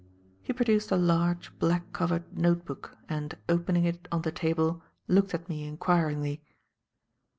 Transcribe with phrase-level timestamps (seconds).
[0.41, 5.47] He produced a large, black covered notebook and, opening it on the table, looked at
[5.47, 6.43] me inquiringly.